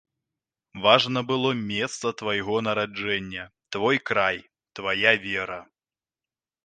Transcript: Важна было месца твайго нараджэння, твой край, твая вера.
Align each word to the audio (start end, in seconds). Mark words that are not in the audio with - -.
Важна 0.85 1.21
было 1.31 1.51
месца 1.73 2.11
твайго 2.21 2.57
нараджэння, 2.67 3.43
твой 3.77 3.97
край, 4.11 4.37
твая 4.81 5.13
вера. 5.31 5.61